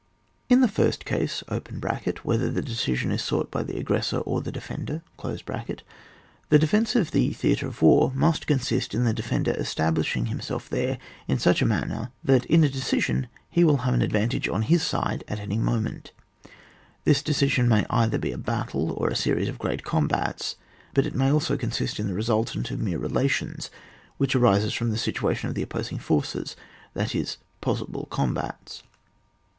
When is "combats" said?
19.83-20.55, 28.09-28.81